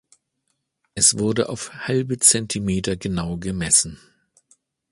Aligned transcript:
Es 0.95 1.19
wurde 1.19 1.47
auf 1.49 1.73
halbe 1.75 2.17
Zentimeter 2.17 2.95
genau 2.97 3.37
gemessen. 3.37 3.99